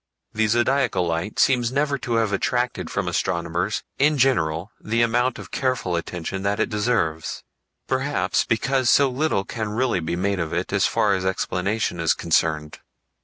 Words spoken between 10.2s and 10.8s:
of it